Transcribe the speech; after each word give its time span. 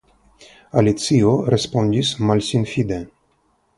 Alicio 0.81 1.33
respondis 1.55 2.15
malsinfide. 2.31 3.03